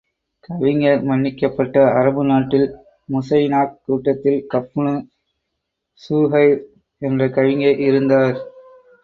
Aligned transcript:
கவிஞர் 0.43 1.03
மன்னிக்கப்பட்டார் 1.09 1.91
அரபு 1.99 2.23
நாட்டில் 2.23 2.65
முஸைனாக் 3.09 3.77
கூட்டத்தில் 3.85 4.39
கஃபுப்னு 4.53 4.95
ஸுஹைர் 6.01 6.57
என்ற 7.01 7.29
கவிஞர் 7.29 7.79
இருந்தார். 7.87 8.37